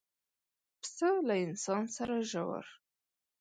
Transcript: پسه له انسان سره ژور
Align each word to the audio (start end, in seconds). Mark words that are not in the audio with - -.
پسه 0.81 1.09
له 1.27 1.35
انسان 1.45 1.83
سره 1.95 2.15
ژور 2.31 2.65